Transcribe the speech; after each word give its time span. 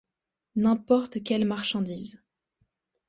N’importe 0.55 1.21
quelle 1.23 1.45
marchandise. 1.45 2.23